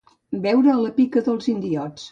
Beure 0.45 0.71
a 0.75 0.79
la 0.85 0.95
pica 0.97 1.25
dels 1.29 1.53
indiots. 1.57 2.09